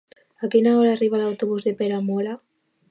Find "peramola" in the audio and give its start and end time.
1.83-2.37